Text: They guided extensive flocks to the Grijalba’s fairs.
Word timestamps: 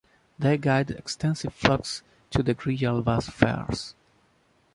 They 0.39 0.57
guided 0.57 0.97
extensive 0.97 1.53
flocks 1.53 2.01
to 2.31 2.41
the 2.41 2.55
Grijalba’s 2.55 3.29
fairs. 3.29 3.93